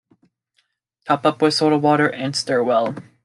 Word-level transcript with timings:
Top 1.05 1.27
up 1.27 1.43
with 1.43 1.53
soda 1.53 1.77
water 1.77 2.07
and 2.07 2.35
stir 2.35 2.63
well. 2.63 2.95